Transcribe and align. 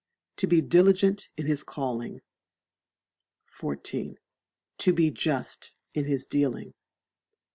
To 0.37 0.47
be 0.47 0.61
diligent 0.61 1.29
in 1.37 1.45
his 1.45 1.63
calling. 1.63 2.21
xiv. 3.59 4.15
To 4.79 4.93
be 4.93 5.11
just 5.11 5.75
in 5.93 6.05
his 6.05 6.25
dealing. 6.25 6.73